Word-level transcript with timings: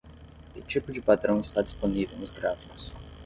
Que 0.51 0.63
tipo 0.63 0.91
de 0.91 0.99
padrão 0.99 1.39
está 1.41 1.61
disponível 1.61 2.17
nos 2.17 2.31
gráficos? 2.31 2.91